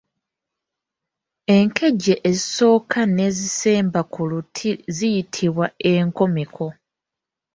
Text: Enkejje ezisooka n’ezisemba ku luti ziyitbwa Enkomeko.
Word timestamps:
Enkejje 1.55 2.13
ezisooka 2.29 2.99
n’ezisemba 3.15 4.01
ku 4.13 4.21
luti 4.29 4.69
ziyitbwa 4.95 5.67
Enkomeko. 5.93 6.67